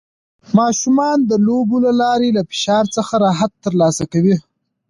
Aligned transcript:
ماشومان 0.57 1.17
د 1.29 1.31
لوبو 1.45 1.77
له 1.85 1.91
لارې 2.01 2.29
له 2.37 2.41
فشار 2.49 2.83
څخه 2.95 3.13
راحت 3.25 3.51
ترلاسه 3.65 4.03
کوي. 4.13 4.35